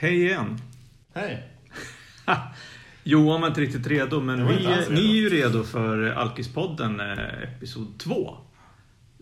[0.00, 0.58] Hej igen!
[1.14, 1.42] Hej!
[3.04, 5.00] Johan var inte riktigt redo, men vi, alls ni är redo.
[5.12, 8.36] ju redo för Alkispodden eh, Episod 2.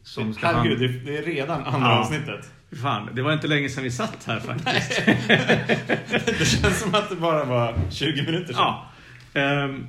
[0.02, 1.98] Som ska Herregud, hand- det, är redan andra Ja.
[2.01, 2.51] avsnittet.
[2.83, 5.02] Fan, det var inte länge sedan vi satt här faktiskt.
[6.39, 8.56] Det känns som att det bara var 20 minuter sedan.
[8.62, 8.91] ja.
[9.41, 9.87] Ehm,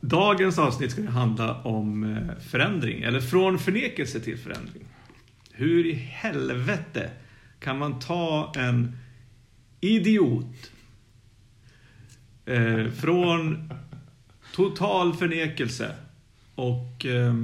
[0.00, 4.84] dagens avsnitt ska handla om eh, förändring, eller från förnekelse till förändring.
[5.52, 7.10] Hur i helvete
[7.60, 8.98] kan man ta en
[9.94, 10.70] idiot
[12.46, 13.70] eh, från
[14.52, 15.94] total förnekelse
[16.54, 17.34] och eh,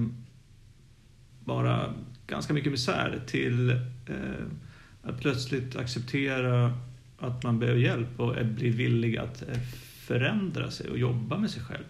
[1.44, 1.94] bara
[2.26, 4.46] ganska mycket misär till eh,
[5.02, 6.78] att plötsligt acceptera
[7.18, 9.58] att man behöver hjälp och bli villig att eh,
[10.06, 11.84] förändra sig och jobba med sig själv.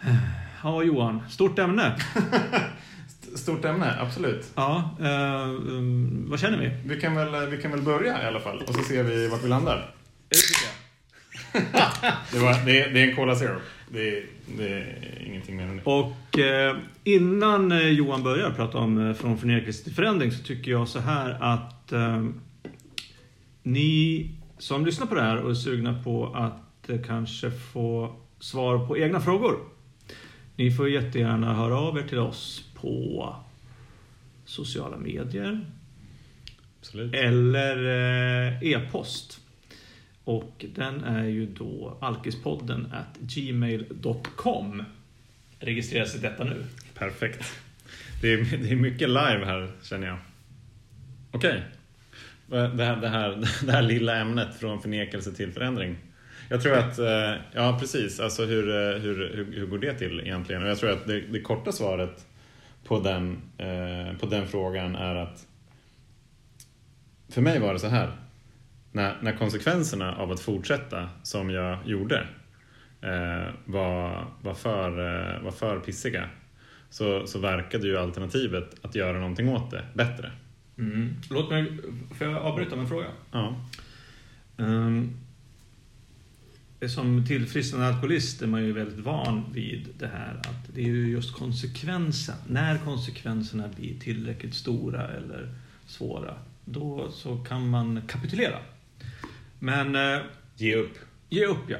[0.00, 0.16] Eh,
[0.62, 1.96] ja, Johan, stort ämne.
[3.28, 4.46] St- Stort ämne, absolut.
[4.54, 6.70] Ja, eh, um, vad känner vi?
[6.94, 9.44] Vi kan, väl, vi kan väl börja i alla fall och så ser vi vart
[9.44, 9.94] vi landar.
[10.28, 10.74] Det tycker jag.
[12.32, 13.58] Det, var, det, är, det är en Cola Zero.
[13.92, 14.24] Det är,
[14.58, 15.82] det är ingenting mer än det.
[15.84, 20.70] Och eh, innan eh, Johan börjar prata om eh, från förnekelse till förändring så tycker
[20.70, 22.24] jag så här att eh,
[23.62, 28.86] ni som lyssnar på det här och är sugna på att eh, kanske få svar
[28.86, 29.58] på egna frågor.
[30.58, 33.36] Ni får jättegärna höra av er till oss på
[34.44, 35.60] sociala medier
[36.80, 37.14] Absolut.
[37.14, 37.76] eller
[38.52, 39.40] eh, e-post.
[40.24, 44.84] Och den är ju då alkispodden at gmail.com.
[45.58, 46.64] Registrera sig detta nu.
[46.94, 47.52] Perfekt.
[48.22, 50.18] Det är, det är mycket live här, känner jag.
[51.30, 51.62] Okej.
[52.46, 55.96] Det, här, det, här, det här lilla ämnet från förnekelse till förändring.
[56.48, 60.20] Jag tror att, eh, ja precis, alltså hur, eh, hur, hur, hur går det till
[60.20, 60.62] egentligen?
[60.62, 62.26] Och jag tror att det, det korta svaret
[62.84, 65.46] på den, eh, på den frågan är att
[67.28, 68.12] för mig var det så här.
[68.92, 72.26] När, när konsekvenserna av att fortsätta som jag gjorde
[73.00, 76.28] eh, var, var, för, eh, var för pissiga
[76.90, 80.32] så, så verkade ju alternativet att göra någonting åt det bättre.
[80.78, 81.14] Mm.
[81.30, 81.78] Låt mig,
[82.18, 83.06] får jag avbryta med en fråga?
[83.32, 83.56] Ja,
[84.60, 85.16] Um,
[86.86, 91.10] som tillfrisknande alkoholist är man ju väldigt van vid det här att det är ju
[91.10, 92.36] just konsekvensen.
[92.46, 95.54] När konsekvenserna blir tillräckligt stora eller
[95.86, 96.34] svåra,
[96.64, 98.58] då så kan man kapitulera.
[99.58, 100.20] Men eh,
[100.56, 100.98] ge upp.
[101.28, 101.78] ge upp ja.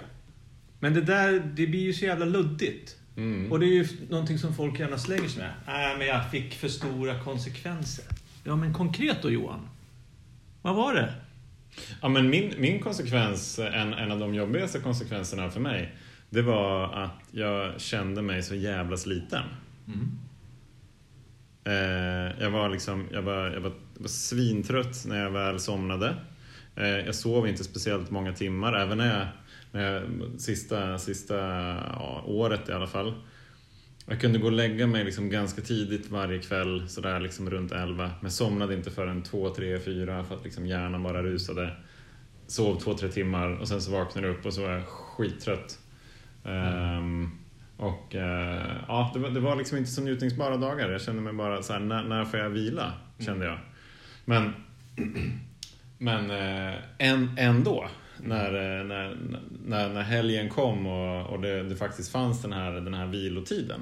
[0.80, 2.96] Men det där, det blir ju så jävla luddigt.
[3.16, 3.52] Mm.
[3.52, 5.52] Och det är ju någonting som folk gärna slänger sig med.
[5.66, 8.04] Nej, men jag fick för stora konsekvenser.
[8.44, 9.68] Ja, men konkret då Johan?
[10.62, 11.14] Vad var det?
[12.00, 15.96] Ja, men min, min konsekvens, en, en av de jobbigaste konsekvenserna för mig,
[16.30, 19.42] det var att jag kände mig så jävla sliten.
[21.64, 26.14] Eh, jag var liksom, jag var, jag var, jag var svintrött när jag väl somnade.
[26.76, 29.26] Eh, jag sov inte speciellt många timmar, även när jag,
[29.72, 30.02] när jag
[30.38, 31.36] sista, sista
[31.92, 33.14] ja, året i alla fall.
[34.10, 38.10] Jag kunde gå och lägga mig liksom ganska tidigt varje kväll, sådär liksom runt 11.
[38.20, 41.76] Men somnade inte förrän 2, 3, 4 för att liksom hjärnan bara rusade.
[42.46, 45.78] Sov 2-3 timmar och sen så vaknade jag upp och så var jag skittrött.
[46.44, 47.30] Ehm,
[47.76, 48.22] och uh,
[48.88, 50.90] ja, det var, det var liksom inte så njutningsbara dagar.
[50.90, 52.92] Jag kände mig bara så här, när, när får jag vila?
[53.18, 53.58] Kände jag.
[54.24, 54.52] Men,
[55.98, 56.74] men uh,
[57.36, 57.88] ändå,
[58.22, 59.16] när, eh, när,
[59.66, 63.80] när, när helgen kom och, och det, det faktiskt fanns den här, den här vilotiden,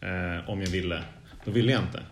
[0.00, 1.02] eh, om jag ville,
[1.44, 2.02] då ville jag inte.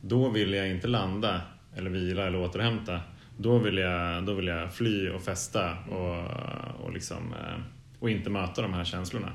[0.00, 1.40] Då ville jag inte landa
[1.76, 3.00] eller vila eller återhämta.
[3.36, 7.62] Då vill jag, då vill jag fly och festa och, och, liksom, eh,
[7.98, 9.32] och inte möta de här känslorna.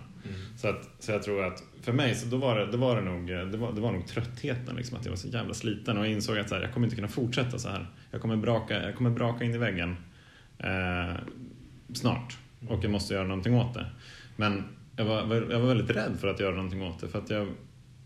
[0.57, 3.01] Så, att, så jag tror att för mig så då var det, det, var det,
[3.01, 5.97] nog, det, var, det var nog tröttheten, liksom, att jag var så jävla sliten.
[5.97, 7.88] Och jag insåg att så här, jag kommer inte kunna fortsätta så här.
[8.12, 9.95] Jag kommer braka, jag kommer braka in i väggen.
[10.59, 11.16] Eh,
[11.94, 12.38] snart
[12.68, 13.86] och jag måste göra någonting åt det.
[14.36, 14.63] Men
[14.95, 17.48] jag var, jag var väldigt rädd för att göra någonting åt det för att jag,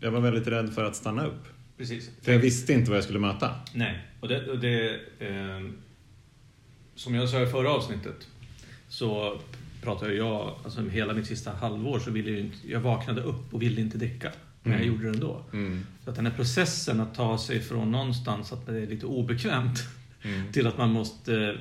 [0.00, 1.44] jag var väldigt rädd för att stanna upp.
[1.78, 2.10] Precis.
[2.22, 3.50] För jag visste inte vad jag skulle möta.
[3.74, 5.60] Nej, och det, och det eh,
[6.94, 8.28] som jag sa i förra avsnittet
[8.88, 9.38] så
[9.82, 13.62] pratade jag, alltså hela mitt sista halvår så ville jag inte, jag vaknade upp och
[13.62, 14.32] ville inte dricka.
[14.62, 14.94] Men jag Mm.
[14.94, 15.44] gjorde det ändå.
[15.52, 15.86] Mm.
[16.04, 19.82] Så att den här processen att ta sig från någonstans att det är lite obekvämt
[20.24, 20.52] Mm.
[20.52, 21.56] till att man måste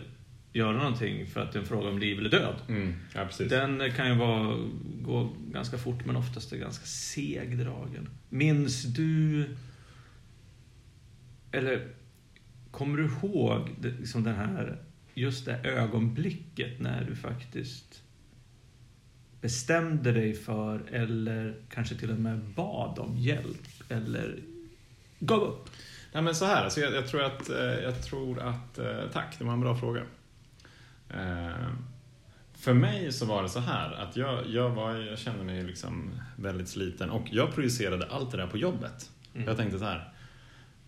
[0.53, 2.55] göra någonting för att det är en fråga om liv eller död.
[2.67, 2.95] Mm.
[3.13, 3.27] Ja.
[3.49, 4.57] Den kan ju vara,
[5.01, 8.09] gå ganska fort men oftast är ganska segdragen.
[8.29, 9.45] Minns du...
[11.51, 11.87] Eller
[12.71, 13.69] kommer du ihåg
[13.99, 14.77] liksom den här,
[15.13, 18.03] just det ögonblicket när du faktiskt
[19.41, 24.39] bestämde dig för eller kanske till och med bad om hjälp eller
[25.19, 25.69] gav upp?
[26.13, 28.79] Nej, men så här, alltså jag, jag tror att, eh, jag tror att...
[28.79, 30.01] eh, Tack, det var en bra fråga.
[31.13, 31.67] Eh,
[32.53, 36.11] för mig så var det så här att jag, jag, var, jag kände mig liksom
[36.35, 39.09] väldigt sliten och jag projicerade allt det där på jobbet.
[39.35, 39.47] Mm.
[39.47, 40.13] Jag tänkte så här,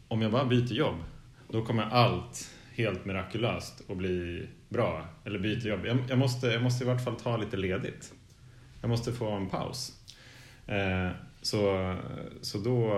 [0.07, 0.95] om jag bara byter jobb,
[1.49, 5.05] då kommer allt helt mirakulöst att bli bra.
[5.25, 5.85] Eller byter jobb.
[5.85, 8.13] Jag, jag, måste, jag måste i vart fall ta lite ledigt.
[8.81, 9.91] Jag måste få en paus.
[10.67, 11.09] Eh,
[11.41, 11.95] så,
[12.41, 12.93] så då,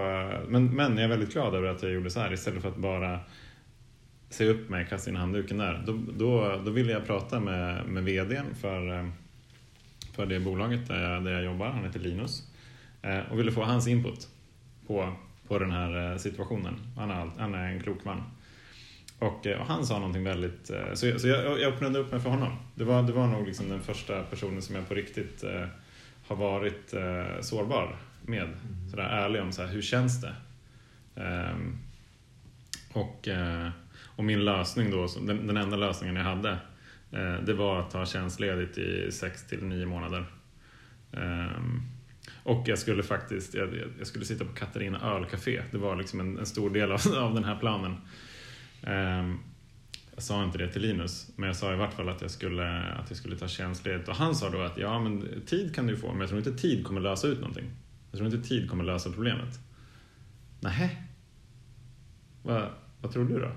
[0.48, 2.78] men, men jag är väldigt glad över att jag gjorde så här istället för att
[2.78, 3.20] bara
[4.30, 5.84] se upp mig, kasta in handduken där.
[5.86, 9.08] Då, då, då ville jag prata med, med VDn för, eh,
[10.16, 12.52] för det bolaget där jag, där jag jobbar, han heter Linus,
[13.02, 14.28] eh, och ville få hans input
[14.88, 15.14] på,
[15.48, 16.76] på den här eh, situationen.
[16.98, 18.24] Han är, han är en klok man.
[19.20, 20.72] Och, och, han sa någonting väldigt...
[20.94, 22.58] Så, så jag, jag öppnade upp mig för honom.
[22.76, 25.68] Det var, det var nog liksom den första personen som jag på riktigt eh,
[26.28, 28.44] har varit eh, sårbar med.
[28.44, 28.90] Mm.
[28.90, 30.36] Sådär ärlig om så här, hur känns det?
[31.16, 31.78] Um,
[32.94, 33.70] och, eh,
[34.06, 36.52] och min lösning då, den, den enda lösningen jag hade,
[37.12, 40.26] eh, det var att ta tjänstledigt i 6 till 9 månader.
[41.12, 41.82] Ehm,
[42.44, 43.70] och jag skulle faktiskt, jag,
[44.00, 45.64] jag, skulle sitta på Katarina ölcafé.
[45.72, 47.92] Det var liksom en, en stor del av, av den här planen.
[48.88, 49.40] Um,
[50.16, 52.84] jag sa inte det till Linus, men jag sa i vart fall att jag skulle,
[52.84, 54.10] att jag skulle ta tjänstledigt.
[54.10, 56.54] Och han sa då att ja, men tid kan du få, men jag tror inte
[56.54, 57.72] tid kommer lösa ut någonting.
[58.12, 59.60] Jag tror inte tid kommer lösa problemet.
[60.60, 60.90] Nähä?
[63.06, 63.52] Vad tror du då?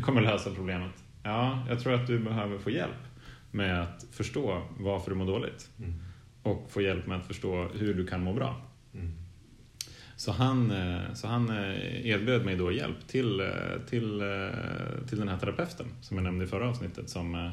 [0.02, 1.04] kommer lösa problemet?
[1.22, 3.02] Ja, jag tror att du behöver få hjälp
[3.50, 5.70] med att förstå varför du mår dåligt.
[5.78, 5.94] Mm.
[6.42, 8.62] Och få hjälp med att förstå hur du kan må bra.
[8.94, 9.12] Mm.
[10.16, 13.46] Så han, eh, så han eh, erbjöd mig då hjälp till, eh,
[13.88, 14.22] till,
[15.08, 17.52] till den här terapeuten som jag nämnde i förra avsnittet som,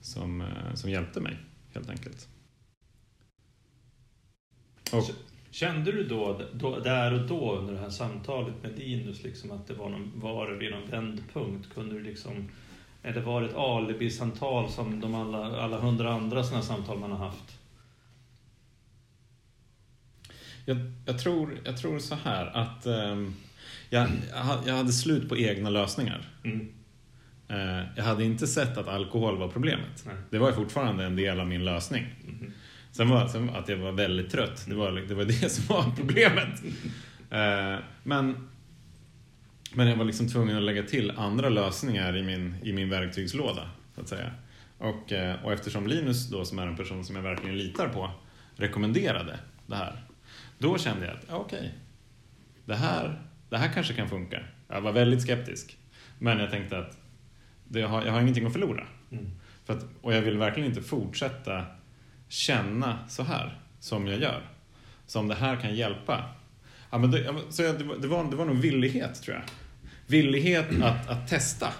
[0.00, 0.44] som,
[0.74, 1.36] som hjälpte mig
[1.74, 2.28] helt enkelt.
[4.92, 5.04] Och,
[5.54, 9.66] Kände du då, då, där och då under det här samtalet med Linus liksom att
[9.66, 11.74] det var, någon, var vid någon vändpunkt?
[11.74, 12.48] Kunde du liksom,
[13.02, 17.18] eller var det ett alibi-samtal som de alla, alla hundra andra sådana samtal man har
[17.18, 17.58] haft?
[20.64, 23.34] Jag, jag, tror, jag tror så här att um,
[23.90, 24.08] jag,
[24.66, 26.28] jag hade slut på egna lösningar.
[26.44, 26.60] Mm.
[27.50, 30.04] Uh, jag hade inte sett att alkohol var problemet.
[30.06, 30.16] Nej.
[30.30, 32.06] Det var fortfarande en del av min lösning.
[32.24, 32.52] Mm.
[32.96, 35.92] Sen var sen att jag var väldigt trött, det var det, var det som var
[35.96, 36.62] problemet.
[36.64, 38.48] Uh, men,
[39.74, 43.70] men jag var liksom tvungen att lägga till andra lösningar i min, i min verktygslåda.
[43.94, 44.30] Så att säga.
[44.78, 48.10] Och, uh, och eftersom Linus då, som är en person som jag verkligen litar på,
[48.56, 50.04] rekommenderade det här
[50.58, 51.70] då kände jag att, okej, okay,
[52.64, 54.40] det, här, det här kanske kan funka.
[54.68, 55.78] Jag var väldigt skeptisk.
[56.18, 56.98] Men jag tänkte att
[57.64, 58.86] det, jag, har, jag har ingenting att förlora.
[59.10, 59.30] Mm.
[59.64, 61.64] För att, och jag vill verkligen inte fortsätta
[62.28, 64.42] känna så här som jag gör.
[65.06, 66.24] Så om det här kan hjälpa.
[66.90, 69.44] Ja, men det, så det, var, det var nog villighet tror jag.
[70.06, 71.72] Villighet att, att testa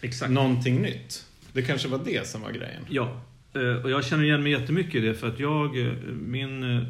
[0.00, 0.32] Exakt.
[0.32, 1.26] någonting nytt.
[1.52, 2.82] Det kanske var det som var grejen.
[2.88, 3.20] Ja,
[3.54, 6.86] eh, och jag känner igen mig jättemycket i det för att jag, eh, min eh,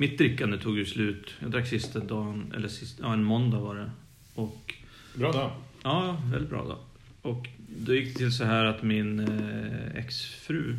[0.00, 1.34] mitt drickande tog ju slut.
[1.40, 3.90] Jag drack sista dagen, eller sista, ja, en måndag var det.
[4.34, 4.74] Och,
[5.14, 5.50] bra dag.
[5.82, 6.78] Ja, väldigt bra dag.
[7.22, 10.76] Och då gick det till så här att min eh, exfru,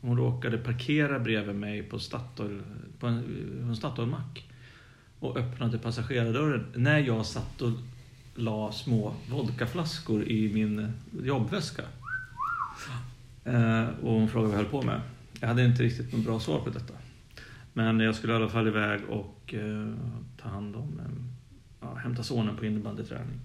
[0.00, 2.62] hon råkade parkera bredvid mig på Statoil,
[2.98, 3.24] på en,
[3.62, 4.50] en Statoil-mack.
[5.18, 7.72] Och öppnade passagerardörren när jag satt och
[8.34, 10.92] la små vodkaflaskor i min
[11.22, 11.82] jobbväska.
[13.44, 15.00] Eh, och hon frågade vad jag höll på med.
[15.40, 16.94] Jag hade inte riktigt något bra svar på detta.
[17.72, 19.92] Men jag skulle i alla fall iväg och eh,
[20.36, 21.22] ta hand om, eh,
[21.80, 23.40] ja, hämta sonen på innebandyträning.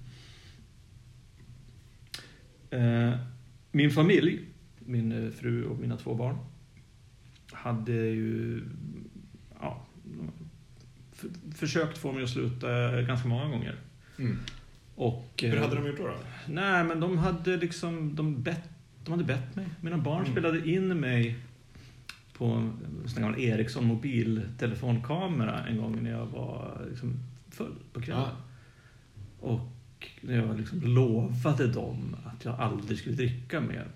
[2.69, 3.13] Eh,
[3.71, 4.39] min familj,
[4.85, 6.37] min eh, fru och mina två barn,
[7.51, 8.61] hade ju
[9.61, 9.85] ja,
[11.55, 13.75] försökt få mig att sluta ganska många gånger.
[14.19, 14.37] Mm.
[14.95, 16.07] Och, Hur hade de gjort då?
[16.07, 16.13] då?
[16.47, 18.69] Nej, men de hade liksom de bett,
[19.03, 19.67] de hade bett mig.
[19.81, 20.31] Mina barn mm.
[20.31, 21.39] spelade in mig
[22.37, 22.73] på en
[23.15, 28.23] gammal Ericsson mobiltelefonkamera en gång när jag var liksom full på kvällen.
[28.23, 29.47] Ja.
[29.47, 33.87] Och när jag liksom lovade dem att jag aldrig skulle dricka mer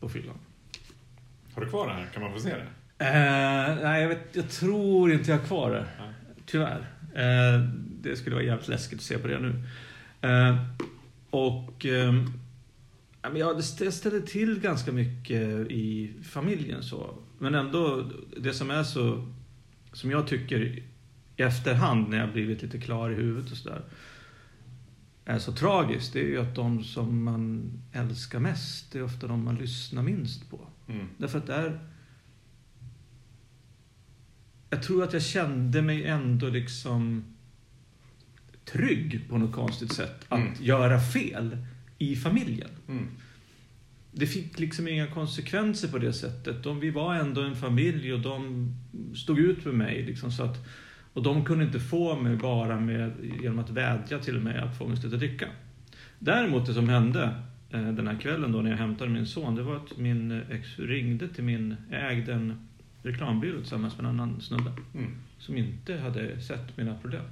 [0.00, 0.38] på fyllan.
[1.54, 2.06] Har du kvar det här?
[2.14, 2.66] Kan man få se det?
[3.04, 5.86] Eh, nej, jag, vet, jag tror inte jag har kvar det.
[5.98, 6.04] Ja.
[6.46, 6.86] Tyvärr.
[7.14, 7.60] Eh,
[8.02, 9.62] det skulle vara jävligt läskigt att se på det nu.
[10.20, 10.56] Eh,
[11.30, 12.32] och ehm,
[13.34, 17.14] jag ställde till ganska mycket i familjen så.
[17.38, 19.28] Men ändå, det som är så,
[19.92, 20.82] som jag tycker i
[21.36, 23.82] efterhand när jag blivit lite klar i huvudet och sådär,
[25.28, 29.26] är så tragiskt, det är ju att de som man älskar mest, det är ofta
[29.26, 30.60] de man lyssnar minst på.
[30.88, 31.06] Mm.
[31.18, 31.80] Därför att det är...
[34.70, 37.24] Jag tror att jag kände mig ändå liksom
[38.64, 40.52] trygg på något konstigt sätt att mm.
[40.60, 41.56] göra fel
[41.98, 42.70] i familjen.
[42.88, 43.06] Mm.
[44.12, 46.62] det fick liksom inga konsekvenser på det sättet.
[46.62, 48.68] De, vi var ändå en familj och de
[49.16, 50.02] stod ut med mig.
[50.02, 50.66] Liksom, så att,
[51.12, 53.12] och de kunde inte få mig bara med,
[53.42, 55.48] genom att vädja till mig att få mig att sluta dricka.
[56.18, 57.34] Däremot det som hände
[57.70, 60.78] eh, den här kvällen då när jag hämtade min son, det var att min ex
[60.78, 62.68] ringde till min, jag ägde en
[63.02, 65.14] reklambyrå tillsammans med en annan snubbe Mm.
[65.38, 67.24] som inte hade sett mina problem.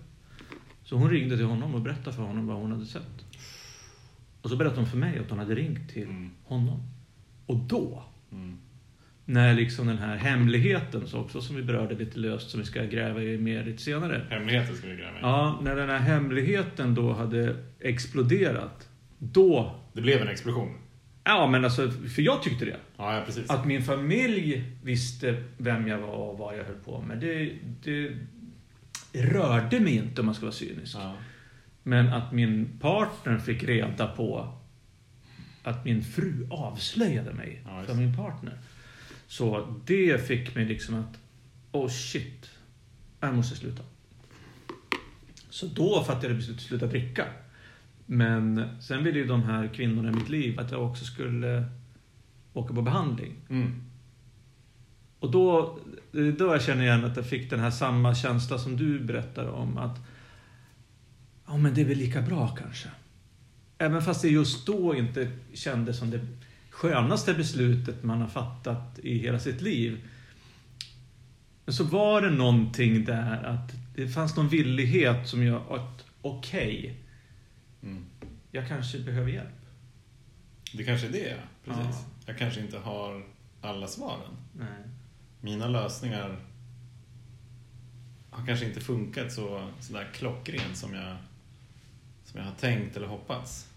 [0.84, 3.24] Så hon ringde till honom och berättade för honom vad hon hade sett.
[4.42, 6.30] Och så berättade hon för mig att hon hade ringt till Mm.
[6.44, 6.82] honom.
[7.46, 8.02] Och då,
[8.32, 8.56] Mm.
[9.28, 12.84] När liksom den här hemligheten, så också som vi berörde lite löst, som vi ska
[12.84, 14.26] gräva i mer lite senare.
[14.30, 15.20] Hemligheter ska vi gräva i.
[15.20, 19.74] Ja, när den här hemligheten då hade exploderat, då...
[19.92, 20.74] Det blev en explosion.
[21.24, 22.76] Ja, men alltså, för jag tyckte det.
[22.96, 23.50] Ja, ja precis.
[23.50, 27.52] Att min familj visste vem jag var och vad jag höll på med, det,
[27.84, 28.12] det
[29.12, 30.96] rörde mig inte om man ska vara cynisk.
[30.98, 31.14] Ja.
[31.82, 34.52] Men att min partner fick reda på
[35.62, 38.58] att min fru avslöjade mig Ja, för min partner.
[39.26, 41.18] Så det fick mig liksom att,
[41.72, 42.50] oh shit,
[43.20, 43.82] jag måste sluta.
[45.50, 47.26] Så då fattade jag beslutet att sluta dricka.
[48.06, 51.64] Men sen ville ju de här kvinnorna i mitt liv att jag också skulle
[52.52, 53.34] åka på behandling.
[53.48, 53.82] Mm.
[55.18, 55.78] Och då,
[56.12, 59.78] då jag känner igen att jag fick den här samma känsla som du berättar om.
[59.78, 59.98] Att
[61.46, 62.88] ja, men det är väl lika bra kanske.
[63.78, 66.20] Även fast det just då inte kändes som det
[66.76, 70.08] skönaste beslutet man har fattat i hela sitt liv.
[71.64, 76.96] Men så var det någonting där att det fanns någon villighet som gör att okej,
[77.82, 78.04] Mm.
[78.50, 79.66] jag kanske behöver hjälp.
[80.72, 81.84] Det kanske är det, precis.
[82.00, 82.04] Ja.
[82.26, 83.24] Jag kanske inte har
[83.60, 84.36] alla svaren.
[84.52, 84.68] Nej.
[85.40, 86.38] Mina lösningar
[88.30, 91.16] har kanske inte funkat så, så där klockrent som jag,
[92.24, 93.68] som jag har tänkt eller hoppats.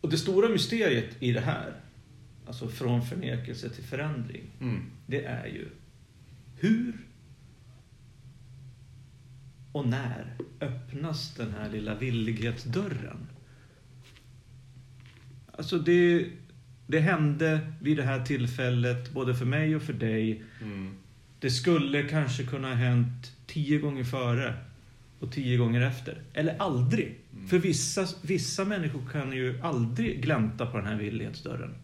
[0.00, 1.72] Och det stora mysteriet i det här,
[2.46, 4.82] alltså från förnekelse till förändring, Mm.
[5.06, 5.68] det är ju
[6.60, 6.92] hur
[9.72, 13.26] och när öppnas den här lilla villighetsdörren?
[15.52, 16.26] Alltså det,
[16.86, 20.42] det hände vid det här tillfället, både för mig och för dig.
[20.62, 20.94] Mm.
[21.40, 24.54] Det skulle kanske kunna ha hänt tio gånger före
[25.20, 26.22] och tio gånger efter.
[26.34, 27.18] Eller aldrig.
[27.32, 27.48] Mm.
[27.48, 31.74] För vissa, vissa människor kan ju aldrig glänta på den här villighetsdörren.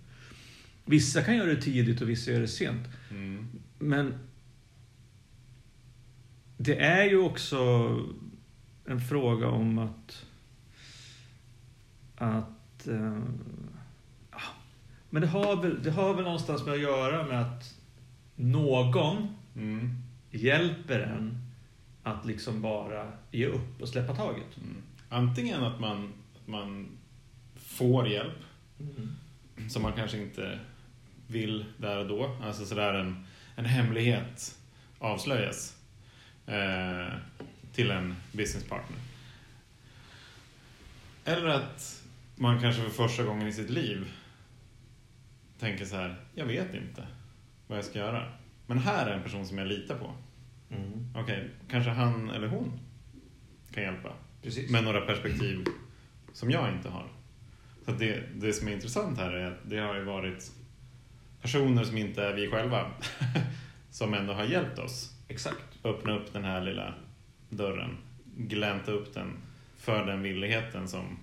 [0.84, 2.88] Vissa kan göra det tidigt och vissa gör det sent.
[3.10, 3.48] Mm.
[3.78, 4.14] Men
[6.56, 7.58] det är ju också
[8.84, 10.26] en fråga om att...
[12.16, 12.88] att
[14.30, 14.40] ja.
[15.10, 17.74] men det har, väl, det har väl någonstans med att göra med att
[18.36, 19.90] någon Mm.
[20.30, 21.43] hjälper en
[22.04, 24.56] att liksom bara ge upp och släppa taget.
[24.56, 24.82] Mm.
[25.08, 26.88] Antingen att man, att man
[27.56, 28.38] får hjälp
[29.70, 30.58] som man kanske inte
[31.26, 32.36] vill där och då.
[32.42, 34.58] Alltså sådär en, en hemlighet
[34.98, 35.76] avslöjas
[36.46, 37.06] eh,
[37.72, 38.98] till en businesspartner.
[41.24, 42.02] Eller att
[42.36, 44.12] man kanske för första gången i sitt liv
[45.58, 47.06] tänker så här, jag vet inte
[47.66, 48.32] vad jag ska göra.
[48.66, 50.14] Men här är en person som jag litar på.
[50.76, 51.08] Mm.
[51.14, 52.80] Okej, kanske han eller hon
[53.74, 54.12] kan hjälpa.
[54.42, 54.70] Precis.
[54.70, 55.64] Med några perspektiv
[56.32, 57.06] som jag inte har.
[57.84, 60.52] Så det, det som är intressant här är att det har ju varit
[61.42, 62.90] personer som inte är vi själva
[63.90, 65.84] som ändå har hjälpt oss Exakt.
[65.84, 66.94] öppna upp den här lilla
[67.48, 67.96] dörren,
[68.36, 69.36] glänta upp den
[69.76, 71.18] för den villigheten som,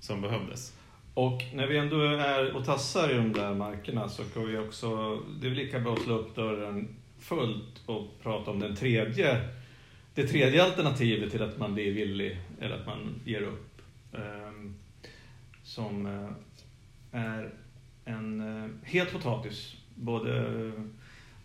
[0.00, 0.76] som behövdes.
[1.14, 5.16] Och när vi ändå är och tassar i de där markerna så kan vi också,
[5.40, 6.88] det är lika bra att slå upp dörren
[7.24, 9.48] fullt och prata om den tredje,
[10.14, 13.80] det tredje alternativet till att man blir villig eller att man ger upp.
[14.12, 14.74] Ehm,
[15.62, 16.30] som eh,
[17.20, 17.50] är
[18.04, 20.72] en eh, het potatis, både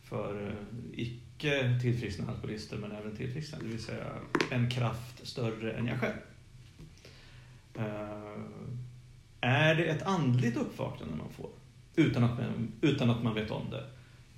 [0.04, 0.54] för eh,
[0.94, 4.06] icke tillfrisknande alkoholister men även tillfrisknande, det vill säga
[4.52, 6.18] en kraft större än jag själv.
[9.42, 11.50] Är det ett andligt uppvaknande man får?
[11.96, 13.86] Utan att man, utan att man vet om det.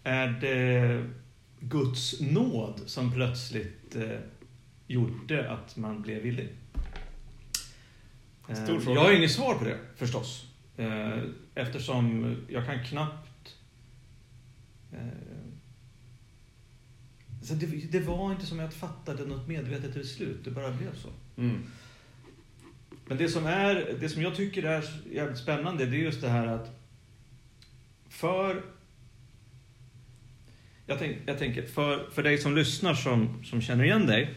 [0.03, 1.05] Är det
[1.61, 4.19] Guds nåd som plötsligt eh,
[4.87, 6.49] gjorde att man blev villig?
[8.47, 8.99] Eh, Stor fråga.
[8.99, 10.45] Jag har inget svar på det, förstås.
[10.77, 11.19] Eh,
[11.55, 13.55] eftersom jag kan knappt...
[14.93, 14.97] Eh,
[17.43, 20.95] så det, det var inte som att jag fattade något medvetet beslut, det bara blev
[20.95, 21.09] så.
[21.37, 21.63] Mm.
[23.05, 26.29] Men det som, är, det som jag tycker är jävligt spännande, det är just det
[26.29, 26.69] här att
[28.09, 28.63] för...
[30.91, 34.33] Jag, tänk, jag tänker, för, för dig som lyssnar som, som känner igen dig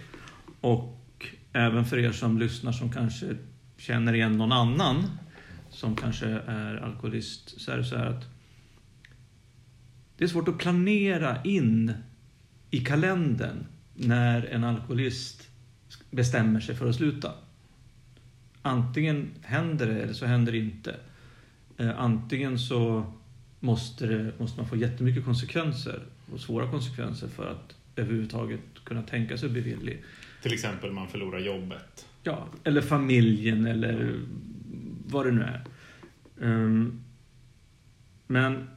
[0.60, 3.36] och även för er som lyssnar som kanske
[3.76, 5.04] känner igen någon annan
[5.70, 8.24] som kanske är alkoholist så är det så här att
[10.16, 11.92] det är svårt att planera in
[12.70, 15.48] i kalendern när en alkoholist
[16.10, 17.32] bestämmer sig för att sluta.
[18.62, 20.96] Antingen händer det eller så händer det inte.
[21.78, 23.12] Eh, antingen så
[23.60, 26.02] måste, det, måste man få jättemycket konsekvenser
[26.34, 30.02] och svåra konsekvenser för att överhuvudtaget kunna tänka sig att bli villig.
[30.42, 32.06] Till exempel man förlorar jobbet.
[32.22, 34.20] Ja, eller familjen eller
[35.06, 35.64] vad det nu är.
[36.36, 37.04] Um,
[38.26, 38.68] men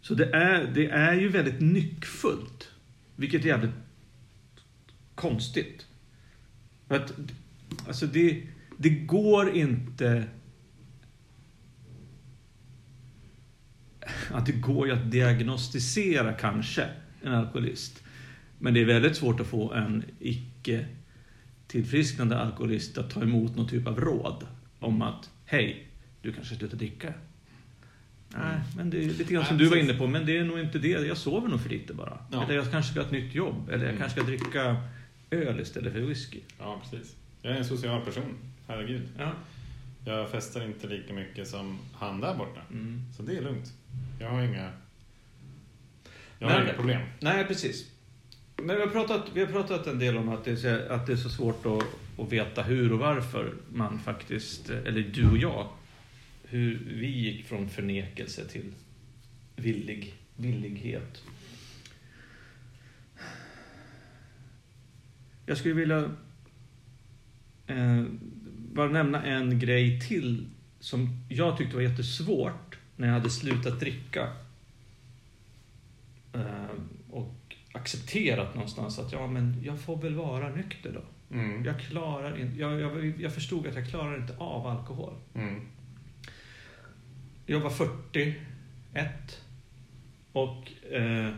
[0.00, 2.70] så det är, det är ju väldigt nyckfullt,
[3.16, 3.74] vilket är jävligt
[5.14, 5.86] konstigt.
[6.88, 7.14] För att,
[7.86, 8.42] alltså det,
[8.76, 10.24] det går inte
[14.32, 16.88] att det går ju att diagnostisera kanske
[17.22, 18.02] en alkoholist.
[18.58, 20.86] Men det är väldigt svårt att få en icke
[21.66, 24.46] tillfrisknande alkoholist att ta emot någon typ av råd
[24.78, 25.86] om att hej,
[26.22, 27.14] du kanske slutar dricka.
[28.28, 30.60] Nej, men det är lite grann som du var inne på, men det är nog
[30.60, 30.88] inte det.
[30.88, 32.18] Jag sover nog för lite bara.
[32.30, 32.44] Ja.
[32.44, 33.98] Eller jag kanske ska ha ett nytt jobb, eller jag mm.
[34.00, 34.76] kanske ska dricka
[35.30, 36.40] öl istället för whisky.
[36.58, 37.16] Ja, precis.
[37.42, 38.34] Jag är en social person,
[38.66, 39.02] herregud.
[39.18, 39.32] Ja.
[40.04, 42.60] Jag festar inte lika mycket som han där borta.
[42.70, 43.02] Mm.
[43.16, 43.72] Så det är lugnt.
[44.20, 44.72] Jag har inga,
[46.38, 47.02] jag har inga problem.
[47.20, 47.90] Nej, precis.
[48.56, 51.12] Men vi har, pratat, vi har pratat en del om att det är, att det
[51.12, 51.84] är så svårt att,
[52.18, 55.68] att veta hur och varför man faktiskt, eller du och jag,
[56.44, 58.72] hur vi gick från förnekelse till
[59.56, 61.22] villig, villighet.
[65.46, 66.10] Jag skulle vilja
[67.66, 68.04] eh,
[68.72, 70.46] bara nämna en grej till
[70.80, 74.28] som jag tyckte var jättesvårt när jag hade slutat dricka.
[76.32, 76.76] Eh,
[77.10, 81.02] och accepterat någonstans att ja, men jag får väl vara nykter då.
[81.36, 81.64] Mm.
[81.64, 85.14] Jag, klarar in, jag, jag, jag förstod att jag klarar inte av alkohol.
[85.34, 85.60] Mm.
[87.46, 88.36] Jag var 41
[90.32, 91.28] och eh,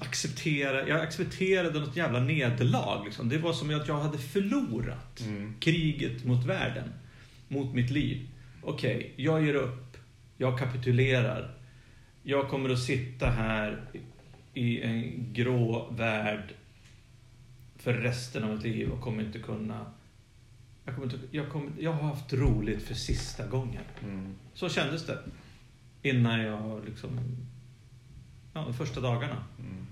[0.00, 3.04] acceptera, jag accepterade något jävla nederlag.
[3.04, 3.28] Liksom.
[3.28, 5.54] Det var som att jag hade förlorat mm.
[5.60, 6.92] kriget mot världen,
[7.48, 8.28] mot mitt liv.
[8.62, 9.96] Okej, okay, jag ger upp.
[10.36, 11.54] Jag kapitulerar.
[12.22, 13.80] Jag kommer att sitta här
[14.54, 16.54] i en grå värld
[17.76, 19.86] för resten av mitt liv och kommer inte kunna...
[20.84, 23.82] Jag, kommer inte, jag, kommer, jag har haft roligt för sista gången.
[24.02, 24.34] Mm.
[24.54, 25.18] Så kändes det.
[26.02, 27.20] Innan jag liksom
[28.54, 29.44] ja, de första dagarna.
[29.58, 29.86] Mm.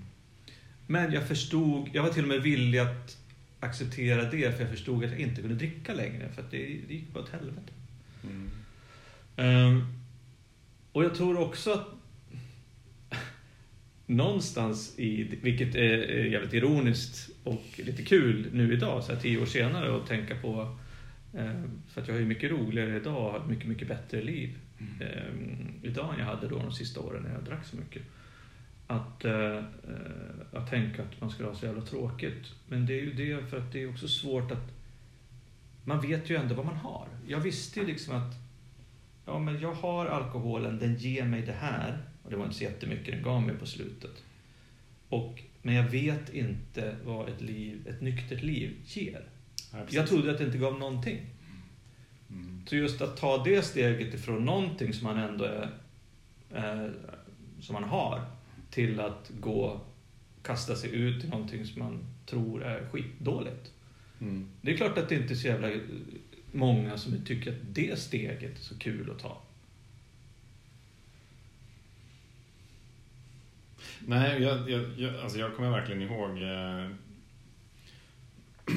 [0.86, 3.18] Men jag förstod, jag var till och med villig att
[3.60, 6.56] acceptera det för jag förstod att jag inte kunde dricka längre för det,
[6.88, 7.72] det gick bara åt helvete.
[8.24, 8.50] Mm.
[9.36, 10.02] Um,
[10.92, 11.88] och jag tror också att
[14.06, 19.46] någonstans i, vilket är jävligt ironiskt och lite kul nu idag, så här tio år
[19.46, 20.78] senare, att tänka på
[21.38, 24.22] ehm, för att jag har ju mycket roligare idag och har ett mycket, mycket bättre
[24.22, 25.12] liv mm.
[25.28, 28.02] um, idag än jag hade då de sista åren när jag drack så mycket
[28.92, 29.64] att, äh,
[30.52, 32.54] att tänka att man skulle ha så jävla tråkigt.
[32.68, 34.72] Men det är ju det för att det är också svårt att...
[35.84, 37.06] Man vet ju ändå vad man har.
[37.26, 38.34] Jag visste ju liksom att
[39.26, 41.98] ja, men jag har alkoholen, den ger mig det här.
[42.22, 44.22] Och det var inte så jättemycket den gav mig på slutet.
[45.08, 49.24] Och, men jag vet inte vad ett, liv, ett nyktert liv ger.
[49.72, 51.26] Ja, jag trodde att det inte gav någonting.
[52.30, 52.62] Mm.
[52.66, 55.68] Så just att ta det steget ifrån någonting som man ändå är,
[56.54, 56.90] eh,
[57.60, 58.24] som man har
[58.72, 59.80] till att gå
[60.42, 63.72] kasta sig ut i någonting som man tror är skitdåligt.
[64.20, 64.48] Mm.
[64.60, 65.70] Det är klart att det inte är så jävla
[66.52, 69.42] många som tycker att det steget är så kul att ta.
[74.06, 76.90] Nej, jag, jag, jag, alltså jag kommer verkligen ihåg eh,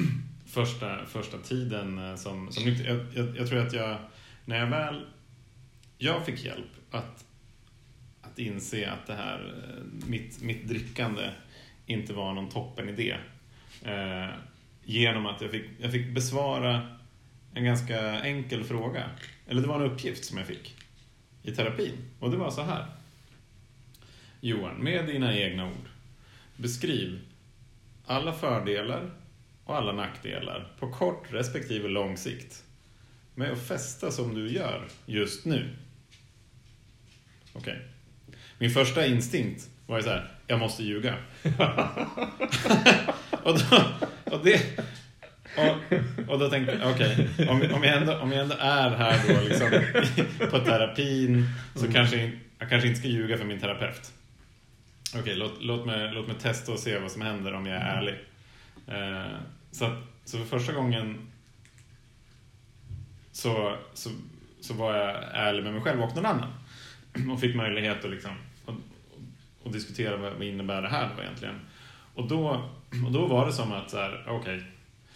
[0.46, 3.98] första, första tiden eh, som, som jag, jag, jag tror att jag,
[4.44, 5.06] när jag väl,
[5.98, 7.24] jag fick hjälp att
[8.38, 11.30] inse att det här, eh, mitt, mitt drickande
[11.86, 13.16] inte var någon toppen idé.
[13.84, 14.28] Eh,
[14.84, 16.96] genom att jag fick, jag fick besvara
[17.54, 19.10] en ganska enkel fråga.
[19.46, 20.76] Eller det var en uppgift som jag fick
[21.42, 21.92] i terapin.
[22.18, 22.86] Och det var så här.
[24.40, 25.88] Johan, med dina egna ord.
[26.56, 27.20] Beskriv
[28.06, 29.10] alla fördelar
[29.64, 32.64] och alla nackdelar på kort respektive lång sikt
[33.34, 35.76] med att festa som du gör just nu.
[37.52, 37.72] Okej.
[37.72, 37.95] Okay.
[38.58, 41.14] Min första instinkt var ju så här, jag måste ljuga.
[43.42, 43.84] och, då,
[44.24, 44.60] och, det,
[45.56, 45.92] och,
[46.28, 49.20] och då tänkte jag, okej, okay, om, om, jag ändå, om jag ändå är här
[49.28, 49.70] då liksom,
[50.50, 51.92] på terapin så mm.
[51.92, 54.12] kanske jag kanske inte ska ljuga för min terapeut.
[55.08, 57.76] Okej, okay, låt, låt, mig, låt mig testa och se vad som händer om jag
[57.76, 58.14] är ärlig.
[58.86, 59.36] Eh,
[59.70, 61.30] så, så för första gången
[63.32, 64.10] så, så,
[64.60, 66.52] så var jag ärlig med mig själv och någon annan.
[67.32, 68.32] Och fick möjlighet att, liksom,
[68.66, 68.74] att,
[69.64, 71.60] att diskutera vad, vad innebär det här då egentligen.
[72.14, 72.70] Och då,
[73.06, 74.62] och då var det som att okej, okay, okej,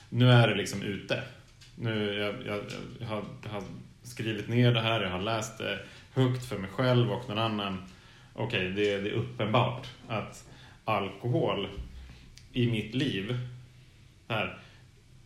[0.08, 1.22] nu är det liksom ute.
[1.76, 2.64] Nu, jag, jag,
[3.00, 3.62] jag, har, jag har
[4.02, 5.78] skrivit ner det här, jag har läst det
[6.14, 7.82] högt för mig själv och någon annan.
[8.34, 10.44] Okej, det, det är uppenbart att
[10.84, 11.68] alkohol
[12.52, 13.38] i mitt liv,
[14.28, 14.58] här,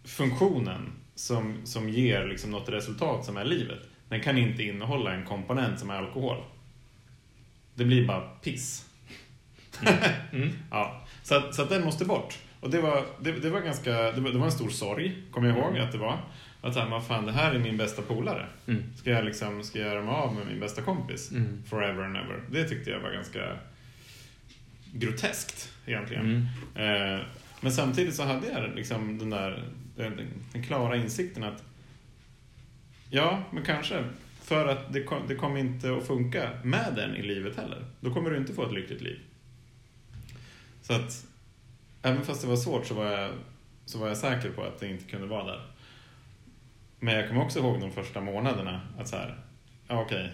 [0.04, 5.24] funktionen som, som ger liksom något resultat som är livet, den kan inte innehålla en
[5.24, 6.36] komponent som är alkohol.
[7.74, 8.86] Det blir bara piss.
[10.32, 10.50] Mm.
[10.70, 12.38] ja, så, att, så att den måste bort.
[12.60, 15.48] Och det var, det, det var ganska, det var, det var en stor sorg, kommer
[15.48, 16.18] jag ihåg att det var.
[16.60, 18.46] Att vad fan, det här är min bästa polare.
[18.66, 18.82] Mm.
[18.96, 21.30] Ska jag liksom, ska jag göra mig av med min bästa kompis?
[21.30, 21.62] Mm.
[21.66, 22.42] Forever and ever.
[22.50, 23.58] Det tyckte jag var ganska
[24.92, 26.48] groteskt egentligen.
[26.74, 27.16] Mm.
[27.16, 27.20] Eh,
[27.60, 29.64] men samtidigt så hade jag liksom den där
[29.96, 30.20] den,
[30.52, 31.62] den klara insikten att
[33.10, 34.04] ja, men kanske
[34.44, 37.84] för att det, kom, det kommer inte att funka med den i livet heller.
[38.00, 39.20] Då kommer du inte få ett lyckligt liv.
[40.82, 41.26] Så att
[42.02, 43.30] även fast det var svårt så var jag,
[43.84, 45.66] så var jag säker på att det inte kunde vara där.
[47.00, 49.38] Men jag kommer också ihåg de första månaderna att så här,
[49.88, 50.32] ja okej.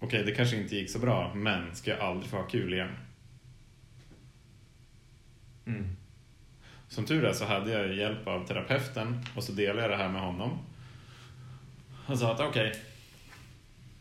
[0.00, 2.96] Okej, det kanske inte gick så bra, men ska jag aldrig få ha kul igen?
[5.66, 5.96] Mm.
[6.88, 10.08] Som tur är så hade jag hjälp av terapeuten och så delade jag det här
[10.08, 10.58] med honom.
[12.08, 12.72] Han sa att okej,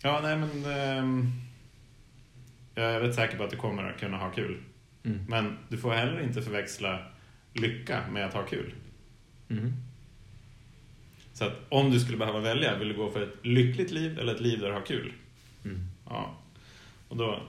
[0.01, 1.31] ja nej men ehm,
[2.75, 4.57] jag är rätt säker på att du kommer att kunna ha kul.
[5.03, 5.25] Mm.
[5.27, 6.99] Men du får heller inte förväxla
[7.53, 8.73] lycka med att ha kul.
[9.49, 9.73] Mm.
[11.33, 14.35] Så att om du skulle behöva välja, vill du gå för ett lyckligt liv eller
[14.35, 15.13] ett liv där du har kul?
[15.65, 15.87] Mm.
[16.05, 16.37] Ja.
[17.07, 17.41] Och då,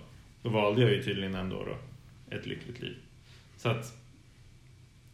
[0.43, 1.77] då valde jag ju tydligen ändå då
[2.37, 2.97] ett lyckligt liv.
[3.57, 3.97] Så att,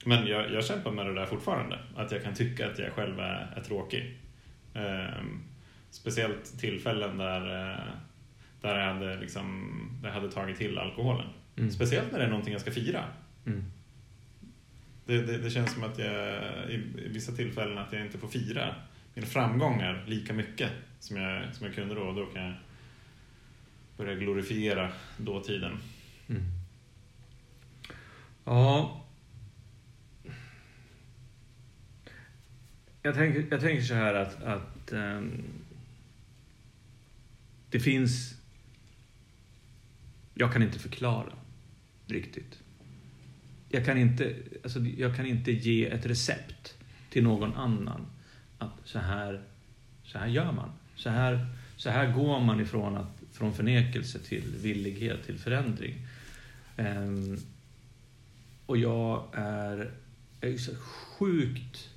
[0.05, 1.79] men jag, jag kämpar med det där fortfarande.
[1.97, 4.19] Att jag kan tycka att jag själv är, är tråkig.
[4.75, 5.41] Ehm,
[5.91, 7.85] speciellt tillfällen där, eh,
[8.61, 9.71] där, jag hade liksom,
[10.03, 11.27] där jag hade tagit till alkoholen.
[11.57, 11.71] Mm.
[11.71, 13.05] Speciellt när det är någonting jag ska fira.
[13.47, 13.65] Mm.
[15.07, 18.29] Det, det, det känns som att jag i, i vissa tillfällen att jag inte får
[18.29, 18.75] fira
[19.15, 22.01] mina framgångar lika mycket som jag, som jag kunde då.
[22.01, 22.55] Och då kan jag
[23.97, 25.79] börja glorifiera dåtiden.
[26.29, 26.43] Mm.
[28.45, 29.04] Ja.
[33.07, 35.43] Jag tänker, jag tänker så här att, att um,
[37.71, 38.35] det finns...
[40.35, 41.33] Jag kan inte förklara
[42.07, 42.59] riktigt.
[43.69, 46.75] Jag kan inte, alltså, jag kan inte ge ett recept
[47.11, 48.07] till någon annan.
[48.59, 49.43] Att så här,
[50.05, 50.71] så här gör man.
[50.97, 55.95] Så här, så här går man ifrån, att, från förnekelse till villighet till förändring.
[56.77, 57.39] Um,
[58.67, 59.91] och jag är,
[60.41, 61.91] jag är så sjukt...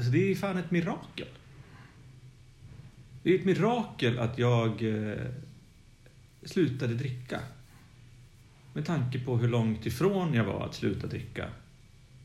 [0.00, 1.26] Alltså det är fan ett mirakel.
[3.22, 5.26] Det är ett mirakel att jag eh,
[6.42, 7.40] slutade dricka.
[8.72, 11.48] Med tanke på hur långt ifrån jag var att sluta dricka.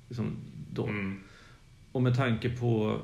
[0.07, 0.35] Liksom
[0.71, 0.88] då.
[0.88, 1.23] Mm.
[1.91, 3.01] Och med tanke på...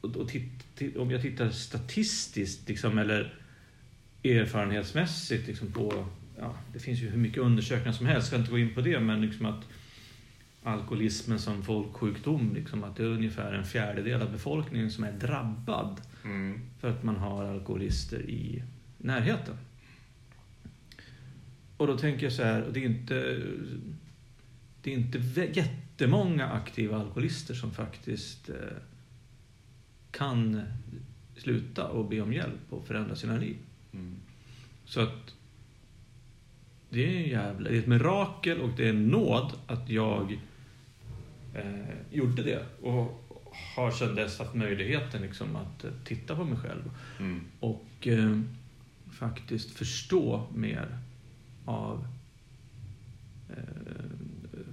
[0.00, 3.34] Och, och titt, om jag tittar statistiskt liksom, eller
[4.24, 6.06] erfarenhetsmässigt liksom, på...
[6.38, 8.80] Ja, det finns ju hur mycket undersökningar som helst, jag ska inte gå in på
[8.80, 9.64] det, men liksom att
[10.64, 16.00] alkoholismen som folksjukdom, liksom, att det är ungefär en fjärdedel av befolkningen som är drabbad
[16.24, 16.60] Mm.
[16.80, 18.62] för att man har alkoholister i
[18.98, 19.56] närheten.
[21.76, 23.42] Och då tänker jag så här, och det är inte,
[24.82, 25.18] det är inte
[25.52, 28.54] jättemånga aktiva alkoholister som faktiskt eh,
[30.10, 30.62] kan
[31.36, 33.56] sluta och be om hjälp och förändra sina liv.
[33.92, 34.14] Mm.
[34.84, 35.34] Så att
[36.90, 40.38] det är en jävla, det är ett mirakel och det är en nåd att jag
[41.54, 42.66] eh, gjorde det.
[42.82, 43.20] Och
[43.76, 46.90] har sedan dess haft möjligheten liksom att eh, titta på mig själv
[47.20, 47.40] Mm.
[47.60, 48.40] och eh,
[49.12, 50.98] faktiskt förstå mer
[51.64, 52.06] av
[53.50, 54.04] eh,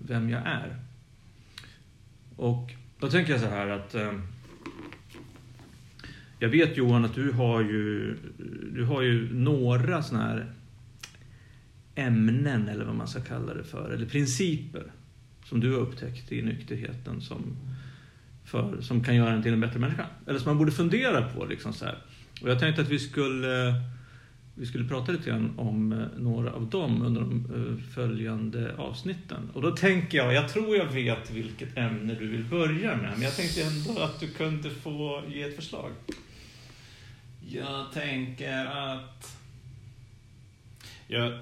[0.06, 0.76] vem jag är.
[2.36, 4.20] Och då tänker jag så här att eh,
[6.40, 8.16] jag vet Johan att du har ju,
[8.74, 10.54] du har ju några såna här
[11.96, 14.84] ämnen eller vad man ska kalla det för, eller principer
[15.46, 17.58] som du har upptäckt i nykterheten som,
[18.46, 20.06] för, som kan göra en till en bättre människa.
[20.28, 21.46] Eller som man borde fundera på.
[21.46, 21.98] Liksom så här.
[22.42, 23.74] Och jag tänkte att vi skulle,
[24.56, 29.50] vi skulle prata lite grann om eh, några av dem under de eh, följande avsnitten.
[29.54, 33.22] Och då tänker jag, jag tror jag vet vilket ämne du vill börja med, men
[33.22, 35.92] jag tänkte ändå att du kunde få ge ett förslag.
[37.50, 39.38] Jag tänker att...
[41.08, 41.40] Jag,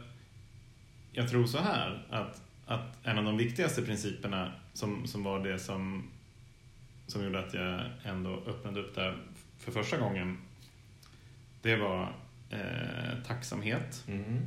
[1.12, 5.60] jag tror så här att, att en av de viktigaste principerna som, som var det
[5.60, 6.03] som,
[7.08, 9.17] som gjorde att jag ändå öppnade upp där
[9.60, 10.38] för första gången.
[11.62, 12.13] Det var
[12.49, 14.39] eh, tacksamhet Mm.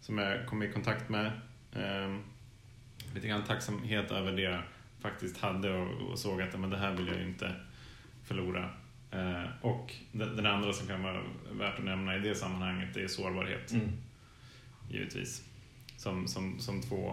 [0.00, 1.26] som jag kom i kontakt med.
[1.72, 2.16] Eh,
[3.14, 4.62] lite grann tacksamhet över det jag
[5.00, 7.54] faktiskt hade och, och såg att men det här vill jag ju inte
[8.24, 8.70] förlora.
[9.10, 13.02] Eh, och den, den andra som kan vara värt att nämna i det sammanhanget det
[13.02, 13.88] är sårbarhet, Mm.
[14.90, 15.44] givetvis.
[16.02, 17.12] Som, som, som två...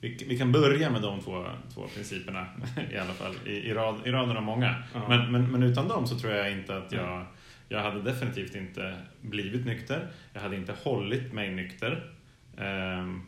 [0.00, 2.46] Vi, vi kan börja med de två, två principerna
[2.92, 4.74] i alla fall, i, i, rad, i raden av många.
[4.94, 5.08] Ja.
[5.08, 7.26] Men, men, men utan dem så tror jag inte att jag...
[7.68, 10.08] Jag hade definitivt inte blivit nykter.
[10.32, 12.10] Jag hade inte hållit mig nykter.
[12.56, 13.22] Ehm,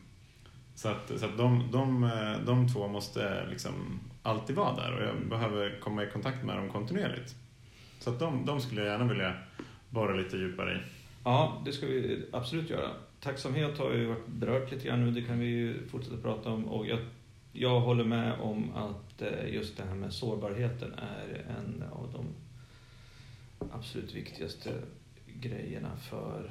[0.74, 5.02] så att, så att de, de, eh, de två måste liksom alltid vara där och
[5.02, 7.34] jag behöver komma i kontakt med dem kontinuerligt.
[7.98, 9.34] Så att de, de skulle jag gärna vilja
[9.90, 10.78] borra lite djupare i.
[11.24, 12.88] Ja, det ska vi absolut göra.
[13.22, 16.64] Tacksamhet har ju varit berört lite grann nu, det kan vi ju fortsätta prata om.
[16.64, 16.98] Och jag,
[17.52, 22.26] jag håller med om att eh, just det här med sårbarheten är en av de
[23.72, 24.70] absolut viktigaste
[25.40, 26.50] grejerna för,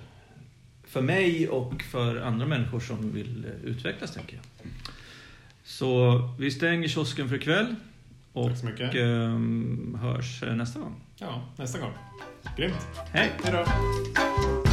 [0.83, 4.71] för mig och för andra människor som vill eh, utvecklas, tänker jag.
[5.63, 7.75] Så vi stänger kiosken för ikväll
[8.33, 8.95] och Tack så mycket.
[8.95, 10.95] ehm, hörs eh, nästa gång.
[11.17, 11.91] Ja, nästa gång.
[12.57, 12.87] Grymt.
[13.13, 13.31] Hej!
[13.43, 14.70] Hej då!